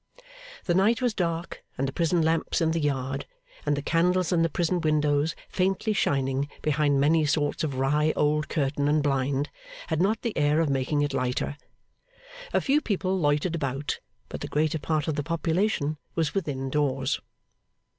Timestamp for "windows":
4.81-5.35